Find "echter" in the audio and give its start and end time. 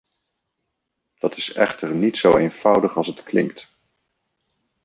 1.53-1.93